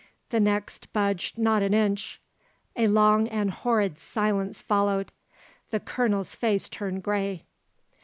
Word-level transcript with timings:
The 0.31 0.41
rest 0.41 0.91
budged 0.93 1.37
not 1.37 1.61
an 1.61 1.75
inch. 1.75 2.19
A 2.75 2.87
long 2.87 3.27
and 3.27 3.51
horrid 3.51 3.99
silence 3.99 4.59
followed. 4.63 5.11
The 5.69 5.79
Colonel's 5.79 6.33
face 6.33 6.67
turned 6.69 7.03
grey. 7.03 7.43